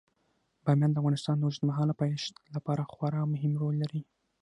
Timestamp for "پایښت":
2.01-2.35